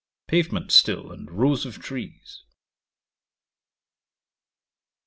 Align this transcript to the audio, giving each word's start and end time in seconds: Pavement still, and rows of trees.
Pavement 0.27 0.71
still, 0.71 1.11
and 1.11 1.29
rows 1.29 1.63
of 1.63 1.77
trees. 1.77 2.43